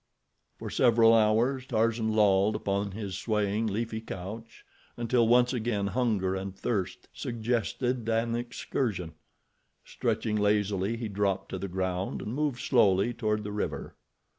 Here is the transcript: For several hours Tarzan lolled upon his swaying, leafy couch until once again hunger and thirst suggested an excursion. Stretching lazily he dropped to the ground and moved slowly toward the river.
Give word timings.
For 0.57 0.71
several 0.71 1.13
hours 1.13 1.67
Tarzan 1.67 2.11
lolled 2.13 2.55
upon 2.55 2.89
his 2.89 3.15
swaying, 3.19 3.67
leafy 3.67 4.01
couch 4.01 4.65
until 4.97 5.27
once 5.27 5.53
again 5.53 5.85
hunger 5.85 6.33
and 6.33 6.55
thirst 6.57 7.07
suggested 7.13 8.09
an 8.09 8.35
excursion. 8.35 9.11
Stretching 9.85 10.37
lazily 10.37 10.97
he 10.97 11.07
dropped 11.07 11.49
to 11.49 11.59
the 11.59 11.67
ground 11.67 12.23
and 12.23 12.33
moved 12.33 12.61
slowly 12.61 13.13
toward 13.13 13.43
the 13.43 13.51
river. 13.51 13.95